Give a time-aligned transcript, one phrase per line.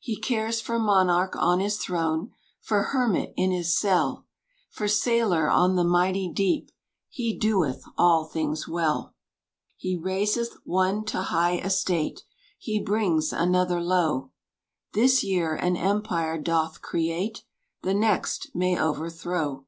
[0.00, 4.26] He cares for monarch on his throne, For hermit in his cell,
[4.68, 6.72] For sailor on the mighty deep
[7.08, 9.14] "He doeth all things well."
[9.76, 12.24] He raiseth one to high estate,
[12.58, 14.32] He brings another low;
[14.92, 17.44] This year an empire doth create
[17.82, 19.66] The next may overthrow.